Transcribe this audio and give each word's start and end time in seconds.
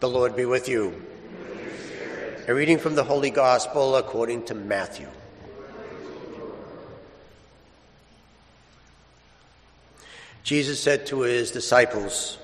The 0.00 0.08
Lord 0.08 0.36
be 0.36 0.44
with 0.44 0.68
you. 0.68 1.02
A 2.46 2.54
reading 2.54 2.78
from 2.78 2.94
the 2.94 3.02
Holy 3.02 3.30
Gospel 3.30 3.96
according 3.96 4.44
to 4.44 4.54
Matthew. 4.54 5.08
Jesus 10.44 10.80
said 10.80 11.06
to 11.06 11.22
his 11.22 11.50
disciples, 11.50 12.38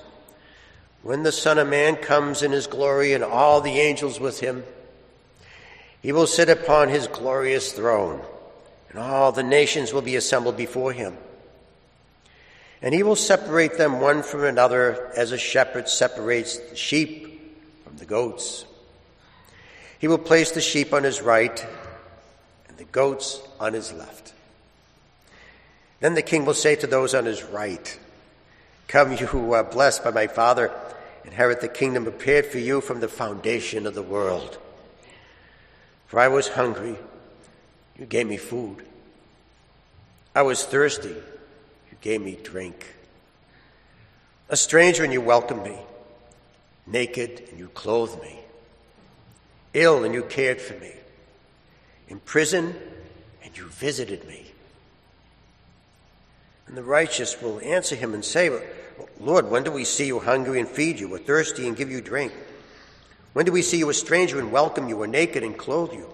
When 1.01 1.23
the 1.23 1.31
Son 1.31 1.57
of 1.57 1.69
Man 1.69 1.95
comes 1.95 2.43
in 2.43 2.51
his 2.51 2.67
glory 2.67 3.13
and 3.13 3.23
all 3.23 3.61
the 3.61 3.79
angels 3.79 4.19
with 4.19 4.41
him, 4.41 4.65
he 6.01 6.11
will 6.11 6.27
sit 6.27 6.49
upon 6.49 6.89
his 6.89 7.07
glorious 7.07 7.71
throne, 7.71 8.21
and 8.89 8.99
all 8.99 9.31
the 9.31 9.43
nations 9.43 9.93
will 9.93 10.01
be 10.01 10.17
assembled 10.17 10.57
before 10.57 10.91
him. 10.91 11.15
And 12.81 12.93
he 12.93 13.01
will 13.01 13.15
separate 13.15 13.77
them 13.77 14.01
one 14.01 14.23
from 14.23 14.43
another 14.43 15.09
as 15.15 15.31
a 15.31 15.37
shepherd 15.37 15.87
separates 15.87 16.57
the 16.57 16.75
sheep 16.75 17.31
from 17.95 17.99
the 17.99 18.13
goats. 18.13 18.65
He 19.99 20.09
will 20.09 20.17
place 20.17 20.51
the 20.51 20.59
sheep 20.59 20.93
on 20.93 21.03
his 21.03 21.21
right 21.21 21.65
and 22.67 22.77
the 22.77 22.83
goats 22.83 23.41
on 23.57 23.71
his 23.71 23.93
left. 23.93 24.33
Then 26.01 26.13
the 26.13 26.21
king 26.21 26.43
will 26.43 26.53
say 26.53 26.75
to 26.75 26.87
those 26.87 27.13
on 27.13 27.23
his 27.23 27.43
right, 27.43 27.97
Come, 28.89 29.13
you 29.13 29.27
who 29.27 29.53
are 29.53 29.63
blessed 29.63 30.03
by 30.03 30.11
my 30.11 30.27
Father, 30.27 30.71
inherit 31.23 31.61
the 31.61 31.69
kingdom 31.69 32.03
prepared 32.03 32.45
for 32.45 32.59
you 32.59 32.81
from 32.81 32.99
the 32.99 33.07
foundation 33.07 33.87
of 33.87 33.95
the 33.95 34.03
world. 34.03 34.57
For 36.07 36.19
I 36.19 36.27
was 36.27 36.49
hungry, 36.49 36.97
you 37.97 38.05
gave 38.05 38.27
me 38.27 38.37
food. 38.37 38.85
I 40.35 40.41
was 40.41 40.65
thirsty, 40.65 41.07
you 41.07 41.97
gave 42.01 42.21
me 42.21 42.37
drink. 42.43 42.93
A 44.49 44.57
stranger, 44.57 45.05
and 45.05 45.13
you 45.13 45.21
welcomed 45.21 45.63
me. 45.63 45.77
Naked, 46.87 47.47
and 47.49 47.59
you 47.59 47.69
clothed 47.69 48.21
me. 48.21 48.39
Ill, 49.73 50.03
and 50.03 50.13
you 50.13 50.23
cared 50.23 50.61
for 50.61 50.73
me. 50.75 50.93
In 52.07 52.19
prison, 52.19 52.75
and 53.43 53.57
you 53.57 53.65
visited 53.65 54.27
me. 54.27 54.45
And 56.67 56.77
the 56.77 56.83
righteous 56.83 57.41
will 57.41 57.59
answer 57.61 57.95
him 57.95 58.13
and 58.13 58.23
say, 58.23 58.49
Lord, 59.19 59.49
when 59.49 59.63
do 59.63 59.71
we 59.71 59.83
see 59.83 60.07
you 60.07 60.19
hungry 60.19 60.59
and 60.59 60.67
feed 60.69 60.99
you, 60.99 61.13
or 61.13 61.17
thirsty 61.17 61.67
and 61.67 61.75
give 61.75 61.91
you 61.91 62.01
drink? 62.01 62.33
When 63.33 63.45
do 63.45 63.51
we 63.51 63.61
see 63.61 63.77
you 63.77 63.89
a 63.89 63.93
stranger 63.93 64.39
and 64.39 64.51
welcome 64.51 64.87
you, 64.87 65.01
or 65.01 65.07
naked 65.07 65.43
and 65.43 65.57
clothe 65.57 65.93
you? 65.93 66.07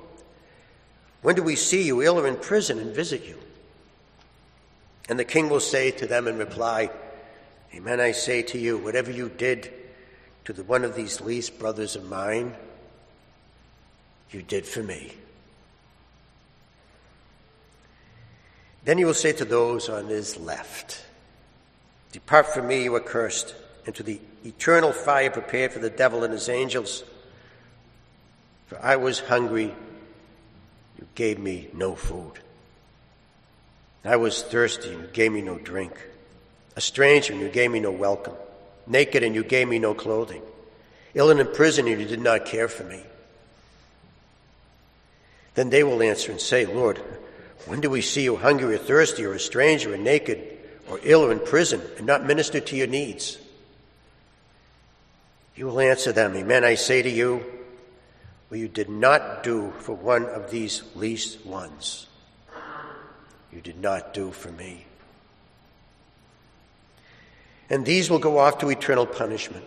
When 1.22 1.35
do 1.35 1.44
we 1.44 1.56
see 1.56 1.83
you 1.83 2.02
ill 2.02 2.19
or 2.19 2.28
in 2.28 2.38
prison 2.38 2.80
and 2.80 2.95
visit 2.95 3.25
you? 3.25 3.38
And 5.08 5.19
the 5.19 5.25
king 5.25 5.50
will 5.50 5.59
say 5.59 5.91
to 5.91 6.08
them 6.08 6.28
in 6.28 6.38
reply, 6.38 6.89
Amen, 7.75 8.00
I 8.00 8.11
say 8.11 8.41
to 8.44 8.58
you, 8.58 8.78
whatever 8.78 9.11
you 9.11 9.30
did 9.30 9.72
to 10.45 10.53
the 10.53 10.64
one 10.64 10.84
of 10.84 10.95
these 10.95 11.22
least 11.22 11.59
brothers 11.59 11.95
of 11.95 12.09
mine, 12.09 12.56
you 14.31 14.42
did 14.42 14.66
for 14.66 14.81
me. 14.81 15.14
Then 18.84 18.97
he 18.97 19.06
will 19.06 19.14
say 19.14 19.34
to 19.34 19.45
those 19.45 19.89
on 19.89 20.08
his 20.08 20.38
left, 20.38 21.03
Depart 22.12 22.47
from 22.47 22.67
me, 22.67 22.84
you 22.84 22.95
accursed, 22.95 23.56
into 23.86 24.03
the 24.03 24.19
eternal 24.44 24.92
fire 24.92 25.30
prepared 25.30 25.72
for 25.72 25.80
the 25.80 25.89
devil 25.89 26.23
and 26.23 26.34
his 26.34 26.50
angels. 26.50 27.03
For 28.67 28.80
I 28.81 28.95
was 28.95 29.19
hungry, 29.19 29.75
you 30.97 31.08
gave 31.16 31.39
me 31.39 31.69
no 31.73 31.95
food. 31.95 32.34
I 34.03 34.16
was 34.16 34.42
thirsty, 34.42 34.92
and 34.92 35.03
you 35.03 35.08
gave 35.08 35.31
me 35.31 35.42
no 35.42 35.59
drink. 35.59 35.94
A 36.75 36.81
stranger, 36.81 37.34
and 37.34 37.42
you 37.42 37.50
gave 37.50 37.69
me 37.69 37.80
no 37.80 37.92
welcome. 37.92 38.36
Naked, 38.87 39.23
and 39.23 39.35
you 39.35 39.43
gave 39.43 39.67
me 39.67 39.79
no 39.79 39.93
clothing. 39.93 40.41
Ill 41.13 41.29
and 41.29 41.39
in 41.39 41.47
prison, 41.47 41.88
and 41.88 42.00
you 42.00 42.07
did 42.07 42.22
not 42.22 42.45
care 42.45 42.67
for 42.67 42.83
me. 42.83 43.01
Then 45.56 45.69
they 45.69 45.83
will 45.83 46.01
answer 46.01 46.31
and 46.31 46.39
say, 46.39 46.66
Lord, 46.66 46.97
when 47.66 47.81
do 47.81 47.89
we 47.89 48.01
see 48.01 48.23
you 48.23 48.35
hungry 48.38 48.75
or 48.75 48.78
thirsty 48.78 49.25
or 49.25 49.33
a 49.33 49.39
stranger 49.39 49.94
or 49.94 49.97
naked 49.97 50.57
or 50.89 51.00
ill 51.03 51.25
or 51.25 51.31
in 51.31 51.39
prison 51.39 51.81
and 51.97 52.07
not 52.07 52.25
minister 52.25 52.59
to 52.59 52.75
your 52.75 52.88
needs? 52.88 53.38
You 55.56 55.66
will 55.67 55.79
answer 55.79 56.11
them, 56.11 56.35
Amen, 56.35 56.63
I 56.63 56.75
say 56.75 57.01
to 57.01 57.09
you, 57.09 57.44
what 58.47 58.59
you 58.59 58.67
did 58.67 58.89
not 58.89 59.44
do 59.44 59.72
for 59.79 59.94
one 59.94 60.25
of 60.25 60.51
these 60.51 60.83
least 60.95 61.45
ones, 61.45 62.07
you 63.51 63.61
did 63.61 63.79
not 63.79 64.13
do 64.13 64.31
for 64.31 64.51
me. 64.51 64.85
And 67.71 67.85
these 67.85 68.09
will 68.09 68.19
go 68.19 68.37
off 68.37 68.57
to 68.57 68.69
eternal 68.69 69.05
punishment, 69.05 69.63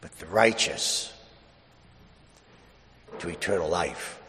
but 0.00 0.10
the 0.18 0.26
righteous 0.26 1.12
to 3.20 3.28
eternal 3.28 3.68
life. 3.68 4.20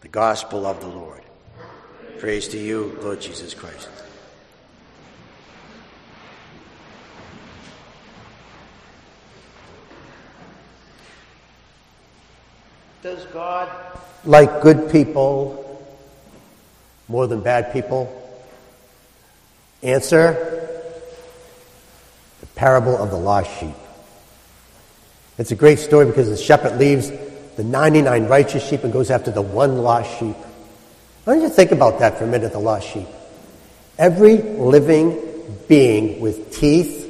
The 0.00 0.08
gospel 0.08 0.66
of 0.66 0.80
the 0.80 0.88
Lord. 0.88 1.22
Praise 2.18 2.48
to 2.48 2.58
you, 2.58 2.98
Lord 3.00 3.20
Jesus 3.20 3.54
Christ. 3.54 3.88
Does 13.04 13.24
God 13.26 13.70
like 14.24 14.62
good 14.62 14.90
people 14.90 15.86
more 17.06 17.28
than 17.28 17.40
bad 17.40 17.72
people? 17.72 18.18
Answer 19.82 20.68
the 22.40 22.46
parable 22.54 22.96
of 22.96 23.10
the 23.10 23.16
lost 23.16 23.50
sheep. 23.58 23.74
It's 25.38 25.50
a 25.50 25.56
great 25.56 25.78
story 25.78 26.06
because 26.06 26.28
the 26.28 26.36
shepherd 26.36 26.78
leaves 26.78 27.10
the 27.56 27.64
99 27.64 28.26
righteous 28.26 28.66
sheep 28.66 28.84
and 28.84 28.92
goes 28.92 29.10
after 29.10 29.30
the 29.30 29.42
one 29.42 29.78
lost 29.78 30.18
sheep. 30.18 30.36
Why 31.24 31.34
don't 31.34 31.42
you 31.42 31.48
think 31.48 31.72
about 31.72 31.98
that 32.00 32.18
for 32.18 32.24
a 32.24 32.26
minute, 32.26 32.52
the 32.52 32.58
lost 32.58 32.88
sheep? 32.88 33.06
Every 33.98 34.38
living 34.38 35.20
being 35.68 36.20
with 36.20 36.52
teeth 36.52 37.02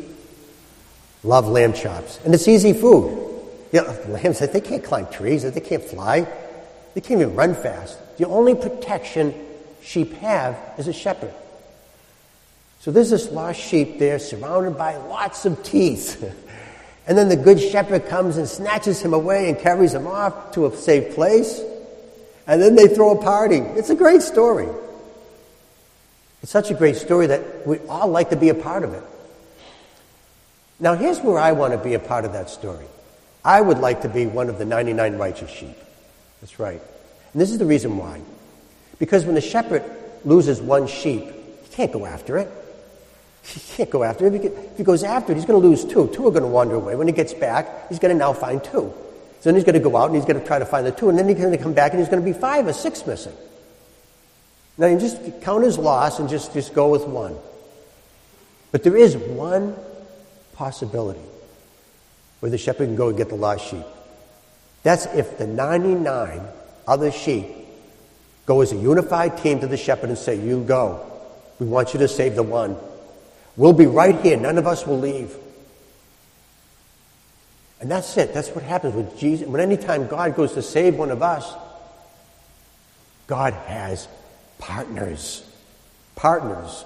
love 1.25 1.49
lamb 1.49 1.73
chops. 1.73 2.21
And 2.25 2.35
it's 2.35 2.49
easy 2.49 2.73
food. 2.73 3.19
You 3.73 3.83
know, 3.83 3.99
lambs, 4.09 4.39
they 4.39 4.61
can't 4.61 4.85
climb 4.85 5.07
trees, 5.09 5.43
they 5.43 5.61
can't 5.61 5.85
fly, 5.85 6.27
they 6.95 7.01
can't 7.01 7.21
even 7.21 7.35
run 7.35 7.55
fast. 7.55 7.99
The 8.19 8.27
only 8.27 8.55
protection 8.55 9.35
sheep 9.83 10.13
have 10.15 10.59
is 10.79 10.89
a 10.89 10.93
shepherd. 10.93 11.33
So 12.83 12.91
there's 12.91 13.11
this 13.11 13.31
lost 13.31 13.61
sheep 13.61 14.01
there 14.01 14.19
surrounded 14.19 14.77
by 14.77 14.97
lots 14.97 15.47
of 15.47 15.63
teeth. 15.63 16.23
And 17.05 17.19
then 17.19 17.29
the 17.29 17.35
good 17.35 17.59
shepherd 17.59 18.07
comes 18.07 18.37
and 18.37 18.49
snatches 18.49 19.03
him 19.03 19.13
away 19.13 19.49
and 19.49 19.59
carries 19.59 19.93
him 19.93 20.07
off 20.07 20.53
to 20.53 20.67
a 20.67 20.77
safe 20.77 21.17
place. 21.17 21.61
And 22.47 22.63
then 22.63 22.77
they 22.77 22.87
throw 22.87 23.19
a 23.19 23.21
party. 23.21 23.57
It's 23.57 23.91
a 23.91 23.97
great 23.97 24.23
story. 24.23 24.69
It's 26.45 26.53
such 26.53 26.71
a 26.71 26.75
great 26.75 26.95
story 26.95 27.27
that 27.27 27.67
we 27.67 27.81
all 27.89 28.07
like 28.07 28.31
to 28.31 28.37
be 28.37 28.51
a 28.51 28.55
part 28.55 28.85
of 28.85 28.95
it. 28.95 29.03
Now, 30.79 30.95
here's 30.95 31.19
where 31.19 31.41
I 31.41 31.51
want 31.51 31.73
to 31.73 31.79
be 31.79 31.95
a 31.95 31.99
part 31.99 32.25
of 32.25 32.35
that 32.35 32.51
story. 32.51 32.87
I 33.45 33.61
would 33.61 33.79
like 33.79 34.03
to 34.03 34.09
be 34.09 34.27
one 34.27 34.49
of 34.49 34.59
the 34.59 34.65
99 34.65 35.17
righteous 35.17 35.51
sheep. 35.51 35.77
That's 36.41 36.61
right. 36.61 36.81
And 37.33 37.43
this 37.43 37.51
is 37.51 37.59
the 37.59 37.67
reason 37.67 37.97
why. 37.97 38.21
Because 39.01 39.25
when 39.25 39.35
the 39.35 39.41
shepherd 39.41 39.83
loses 40.25 40.61
one 40.61 40.87
sheep, 40.87 41.25
he 41.25 41.75
can't 41.75 41.91
go 41.91 42.07
after 42.07 42.39
it. 42.39 42.49
He 43.45 43.61
can't 43.77 43.91
go 43.91 44.05
after 44.05 44.27
it. 44.27 44.45
If 44.45 44.77
he 44.77 44.85
goes 44.85 45.03
after 45.03 45.33
it, 45.33 45.37
he's 45.37 45.45
going 45.45 45.61
to 45.61 45.69
lose 45.69 45.85
two. 45.85 46.09
Two 46.15 46.27
are 46.29 46.31
going 46.31 46.43
to 46.43 46.49
wander 46.49 46.77
away. 46.77 46.95
When 46.95 47.09
he 47.09 47.13
gets 47.13 47.35
back, 47.35 47.89
he's 47.89 47.99
going 47.99 48.15
to 48.15 48.19
now 48.19 48.33
find 48.33 48.63
two. 48.63 48.93
So 49.41 49.51
then 49.51 49.57
he's 49.57 49.65
going 49.65 49.75
to 49.75 49.81
go 49.81 49.97
out 49.97 50.07
and 50.07 50.15
he's 50.15 50.25
going 50.25 50.39
to 50.39 50.47
try 50.47 50.61
to 50.61 50.65
find 50.65 50.87
the 50.87 50.93
two, 50.93 51.09
and 51.09 51.19
then 51.19 51.29
he's 51.29 51.37
going 51.37 51.51
to 51.51 51.59
come 51.59 51.73
back 51.73 51.93
and 51.93 52.01
he's 52.01 52.09
going 52.09 52.23
to 52.23 52.25
be 52.25 52.33
five 52.33 52.67
or 52.67 52.73
six 52.73 53.05
missing. 53.07 53.35
Now 54.79 54.87
you 54.87 54.99
just 54.99 55.19
count 55.43 55.65
his 55.65 55.79
loss 55.79 56.19
and 56.19 56.29
just, 56.29 56.53
just 56.53 56.73
go 56.73 56.89
with 56.89 57.05
one. 57.05 57.37
But 58.71 58.85
there 58.85 58.97
is 58.97 59.17
one 59.17 59.77
possibility 60.55 61.21
where 62.41 62.51
the 62.51 62.59
shepherd 62.59 62.87
can 62.87 62.97
go 62.97 63.09
and 63.09 63.17
get 63.19 63.29
the 63.29 63.35
lost 63.35 63.69
sheep. 63.69 63.85
That's 64.83 65.07
if 65.07 65.39
the 65.39 65.47
99 65.47 66.41
other 66.87 67.11
sheep 67.11 67.47
go 68.47 68.61
as 68.61 68.73
a 68.73 68.77
unified 68.77 69.39
team 69.39 69.61
to 69.61 69.67
the 69.67 69.77
shepherd 69.77 70.09
and 70.09 70.19
say, 70.19 70.37
You 70.37 70.63
go. 70.63 71.09
We 71.59 71.67
want 71.67 71.95
you 71.95 72.01
to 72.01 72.09
save 72.09 72.35
the 72.35 72.43
one. 72.43 72.77
We'll 73.57 73.73
be 73.73 73.87
right 73.87 74.19
here. 74.21 74.37
None 74.37 74.59
of 74.59 74.67
us 74.67 74.87
will 74.87 74.99
leave. 74.99 75.35
And 77.81 77.91
that's 77.91 78.17
it. 78.17 78.33
That's 78.33 78.49
what 78.51 78.65
happens 78.65 78.95
with 78.95 79.19
Jesus. 79.19 79.47
When 79.47 79.61
any 79.61 79.77
time 79.77 80.07
God 80.07 80.37
goes 80.37 80.53
to 80.55 80.63
save 80.63 80.97
one 80.97 81.11
of 81.11 81.23
us, 81.23 81.53
God 83.27 83.55
has 83.55 84.09
partners. 84.59 85.45
Partners. 86.15 86.85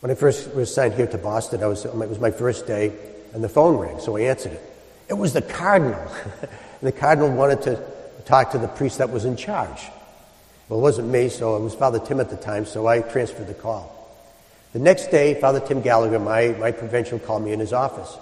When 0.00 0.10
I 0.10 0.14
first 0.14 0.52
was 0.54 0.74
sent 0.74 0.94
here 0.94 1.06
to 1.06 1.18
Boston, 1.18 1.62
I 1.62 1.66
was, 1.66 1.84
it 1.84 1.94
was 1.94 2.18
my 2.18 2.30
first 2.30 2.66
day, 2.66 2.92
and 3.34 3.44
the 3.44 3.48
phone 3.48 3.76
rang, 3.76 4.00
so 4.00 4.16
I 4.16 4.22
answered 4.22 4.52
it. 4.52 4.62
It 5.08 5.14
was 5.14 5.32
the 5.32 5.42
cardinal. 5.42 6.10
the 6.82 6.90
cardinal 6.90 7.30
wanted 7.30 7.62
to 7.62 7.84
talk 8.24 8.52
to 8.52 8.58
the 8.58 8.66
priest 8.66 8.98
that 8.98 9.10
was 9.10 9.24
in 9.24 9.36
charge. 9.36 9.82
Well, 10.72 10.78
it 10.78 10.84
wasn't 10.84 11.08
me, 11.08 11.28
so 11.28 11.54
it 11.54 11.60
was 11.60 11.74
Father 11.74 11.98
Tim 11.98 12.18
at 12.18 12.30
the 12.30 12.36
time, 12.36 12.64
so 12.64 12.86
I 12.86 13.00
transferred 13.02 13.46
the 13.46 13.52
call. 13.52 13.94
The 14.72 14.78
next 14.78 15.08
day, 15.08 15.38
Father 15.38 15.60
Tim 15.60 15.82
Gallagher, 15.82 16.18
my, 16.18 16.56
my 16.58 16.72
provincial, 16.72 17.18
called 17.18 17.44
me 17.44 17.52
in 17.52 17.60
his 17.60 17.74
office. 17.74 18.16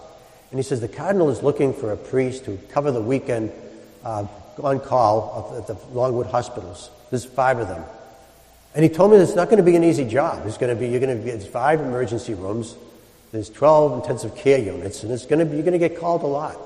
And 0.50 0.58
he 0.58 0.64
says, 0.64 0.81
The 0.81 0.88
Cardinal 0.88 1.31
is 1.31 1.44
looking 1.44 1.73
for 1.73 1.93
a 1.93 1.97
priest 1.97 2.47
to 2.47 2.58
cover 2.70 2.91
the 2.91 3.00
weekend 3.00 3.52
uh, 4.02 4.26
on 4.61 4.81
call 4.81 5.55
at 5.58 5.69
the 5.69 5.76
Longwood 5.97 6.26
hospitals. 6.26 6.91
There's 7.11 7.25
five 7.25 7.61
of 7.61 7.69
them. 7.69 7.85
And 8.75 8.82
he 8.82 8.88
told 8.88 9.12
me 9.12 9.19
it's 9.19 9.37
not 9.37 9.49
going 9.49 9.58
to 9.58 9.62
be 9.62 9.76
an 9.76 9.85
easy 9.85 10.05
job. 10.05 10.44
It's 10.44 10.58
going 10.58 10.75
to 10.75 10.81
be, 10.81 10.88
you're 10.88 10.99
going 10.99 11.17
to 11.17 11.25
get 11.25 11.41
five 11.44 11.79
emergency 11.81 12.35
rooms, 12.35 12.75
there's 13.31 13.49
12 13.49 14.02
intensive 14.02 14.35
care 14.35 14.58
units, 14.58 15.05
and 15.05 15.12
it's 15.12 15.25
going 15.25 15.38
to 15.38 15.44
be, 15.44 15.55
you're 15.55 15.64
going 15.64 15.79
to 15.81 15.88
get 15.88 16.00
called 16.00 16.25
a 16.25 16.26
lot. 16.26 16.58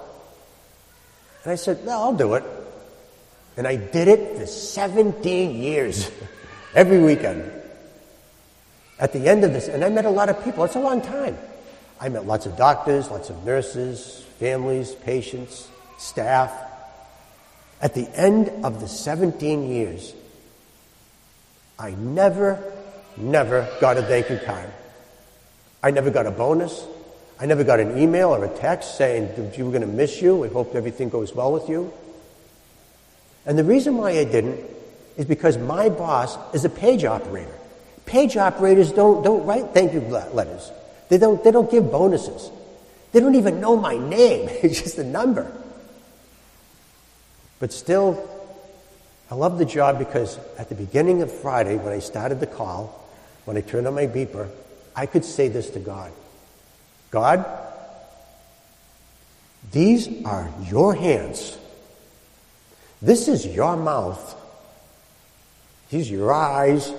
And 1.43 1.53
I 1.53 1.57
said, 1.57 1.85
No, 1.85 1.93
I'll 1.93 2.17
do 2.17 2.33
it. 2.37 2.63
And 3.56 3.67
I 3.67 3.77
did 3.77 4.09
it 4.09 4.39
for 4.39 4.47
17 4.47 5.56
years, 5.56 6.11
every 6.75 6.99
weekend. 6.99 7.51
At 8.99 9.12
the 9.12 9.29
end 9.29 9.45
of 9.45 9.53
this, 9.53 9.69
and 9.69 9.85
I 9.85 9.89
met 9.89 10.05
a 10.05 10.11
lot 10.11 10.29
of 10.29 10.43
people, 10.45 10.65
it's 10.65 10.77
a 10.77 10.81
long 10.81 11.03
time. 11.03 11.37
I 12.01 12.09
met 12.09 12.27
lots 12.27 12.47
of 12.47 12.56
doctors, 12.56 13.11
lots 13.11 13.31
of 13.31 13.45
nurses, 13.45 14.25
families, 14.39 14.93
patients, 14.93 15.69
staff. 15.99 16.53
At 17.81 17.95
the 17.95 18.09
end 18.19 18.51
of 18.65 18.81
the 18.81 18.89
17 18.89 19.69
years, 19.69 20.15
I 21.79 21.91
never, 21.91 22.73
never 23.17 23.69
got 23.81 23.97
a 23.97 24.03
thank 24.03 24.31
you 24.31 24.39
card. 24.45 24.71
I 25.83 25.91
never 25.91 26.11
got 26.11 26.27
a 26.27 26.31
bonus. 26.31 26.87
I 27.39 27.47
never 27.47 27.65
got 27.65 27.81
an 27.81 27.99
email 27.99 28.31
or 28.31 28.45
a 28.45 28.49
text 28.59 28.97
saying 28.97 29.29
we 29.37 29.62
were 29.62 29.71
going 29.71 29.83
to 29.83 29.87
miss 29.87 30.23
you. 30.23 30.37
We 30.37 30.49
hope 30.49 30.75
everything 30.75 31.09
goes 31.09 31.35
well 31.35 31.53
with 31.53 31.69
you. 31.69 31.93
And 33.46 33.58
the 33.58 33.64
reason 33.64 33.96
why 33.96 34.11
I 34.11 34.25
didn't 34.25 34.61
is 35.17 35.26
because 35.26 35.58
my 35.58 35.88
boss 35.88 36.37
is 36.55 36.64
a 36.64 36.69
page 36.70 37.05
operator. 37.05 37.55
Page 38.06 38.37
operators 38.37 38.93
don't, 38.93 39.23
don't 39.23 39.46
write 39.46 39.70
thank 39.73 39.93
you 39.93 40.00
letters. 40.00 40.70
They 41.08 41.19
don't, 41.19 41.43
they 41.44 41.50
don't 41.50 41.70
give 41.70 41.91
bonuses. 41.91 42.50
They 43.12 43.20
don't 43.20 43.35
even 43.35 43.61
know 43.61 43.76
my 43.76 43.96
name. 43.96 44.49
It's 44.62 44.81
just 44.81 44.99
a 44.99 45.05
number. 45.05 45.50
But 47.61 47.73
still, 47.73 48.29
I 49.31 49.37
love 49.37 49.58
the 49.58 49.64
job 49.64 49.99
because 49.99 50.38
at 50.58 50.69
the 50.69 50.75
beginning 50.75 51.23
of 51.23 51.32
Friday, 51.32 51.76
when 51.76 51.93
I 51.93 52.00
started 52.00 52.40
the 52.40 52.47
call, 52.47 53.08
when 53.44 53.56
I 53.56 53.61
turned 53.61 53.87
on 53.87 53.94
my 53.94 54.06
beeper, 54.06 54.49
I 54.97 55.06
could 55.06 55.25
say 55.25 55.49
this 55.49 55.70
to 55.70 55.81
God 55.81 56.12
God, 57.11 57.47
these 59.70 60.08
are 60.25 60.50
your 60.64 60.94
hands. 60.94 61.56
This 63.05 63.29
is 63.29 63.45
your 63.45 63.77
mouth. 63.77 64.35
These 65.91 66.11
are 66.11 66.15
your 66.15 66.33
eyes. 66.33 66.91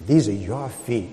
These 0.00 0.28
are 0.28 0.32
your 0.32 0.68
feet. 0.68 1.10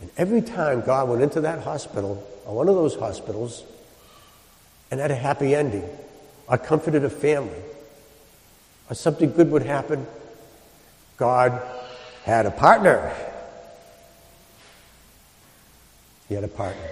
And 0.00 0.08
every 0.16 0.42
time 0.42 0.82
God 0.82 1.08
went 1.08 1.22
into 1.22 1.40
that 1.40 1.64
hospital, 1.64 2.24
or 2.46 2.54
one 2.54 2.68
of 2.68 2.76
those 2.76 2.94
hospitals, 2.94 3.64
and 4.92 5.00
had 5.00 5.10
a 5.10 5.16
happy 5.16 5.56
ending, 5.56 5.82
or 6.46 6.56
comforted 6.56 7.02
a 7.02 7.10
family, 7.10 7.58
or 8.88 8.94
something 8.94 9.32
good 9.32 9.50
would 9.50 9.64
happen, 9.64 10.06
God 11.16 11.60
had 12.22 12.46
a 12.46 12.52
partner. 12.52 13.12
He 16.28 16.36
had 16.36 16.44
a 16.44 16.48
partner. 16.48 16.90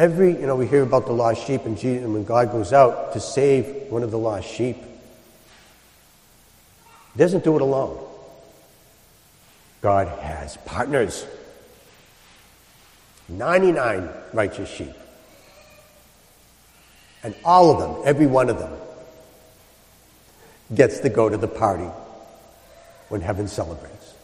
Every, 0.00 0.32
you 0.32 0.46
know, 0.46 0.56
we 0.56 0.66
hear 0.66 0.82
about 0.82 1.04
the 1.04 1.12
lost 1.12 1.46
sheep, 1.46 1.66
and, 1.66 1.76
Jesus, 1.76 2.02
and 2.02 2.14
when 2.14 2.24
God 2.24 2.50
goes 2.52 2.72
out 2.72 3.12
to 3.12 3.20
save 3.20 3.66
one 3.90 4.02
of 4.02 4.10
the 4.10 4.16
lost 4.16 4.48
sheep, 4.48 4.78
He 7.12 7.18
doesn't 7.18 7.44
do 7.44 7.54
it 7.54 7.60
alone. 7.60 8.02
God 9.82 10.08
has 10.20 10.56
partners. 10.64 11.26
99 13.28 14.08
righteous 14.32 14.70
sheep. 14.70 14.94
And 17.22 17.34
all 17.44 17.70
of 17.70 17.78
them, 17.80 18.02
every 18.06 18.26
one 18.26 18.48
of 18.48 18.58
them, 18.58 18.72
gets 20.74 21.00
to 21.00 21.10
go 21.10 21.28
to 21.28 21.36
the 21.36 21.46
party 21.46 21.90
when 23.10 23.20
heaven 23.20 23.48
celebrates. 23.48 24.14